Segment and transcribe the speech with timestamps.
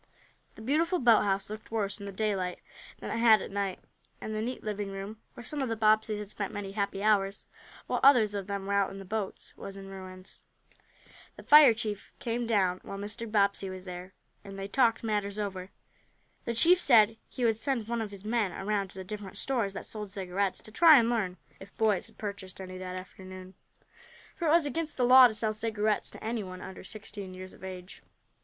[0.55, 2.57] The beautiful boathouse looked worse in the daylight
[2.97, 3.81] than it had at night,
[4.19, 7.45] and the neat living room, where some of the Bobbseys had spent many happy hours,
[7.85, 10.41] while others of them were out in the boats, was in ruins.
[11.35, 13.31] The fire chief came down while Mr.
[13.31, 15.69] Bobbsey was there, and they talked matters over.
[16.45, 19.73] The chief said he would send one of his men around to the different stores
[19.73, 23.53] that sold cigarettes, to try and learn if boys had purchased any that afternoon,
[24.35, 27.63] for it was against the law to sell cigarettes to anyone under sixteen years of
[27.63, 28.01] age.